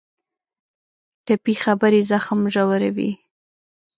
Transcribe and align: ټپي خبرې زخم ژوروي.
ټپي 1.25 1.53
خبرې 1.63 2.01
زخم 2.11 2.39
ژوروي. 2.53 3.11